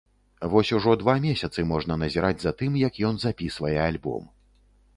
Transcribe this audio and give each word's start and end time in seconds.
Вось 0.51 0.71
ужо 0.77 0.93
два 1.01 1.13
месяцы 1.25 1.65
можна 1.73 1.97
назіраць 2.03 2.41
за 2.45 2.53
тым, 2.61 2.79
як 2.87 2.99
ён 3.11 3.15
запісвае 3.27 3.77
альбом. 3.89 4.23